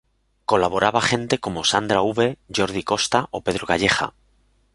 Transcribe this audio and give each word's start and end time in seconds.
Colaboraba 0.51 0.99
gente 0.99 1.37
como 1.37 1.63
Sandra 1.71 1.99
Uve, 2.09 2.29
Jordi 2.55 2.83
Costa 2.89 3.19
o 3.37 3.39
Pedro 3.45 3.65
Calleja. 3.69 4.07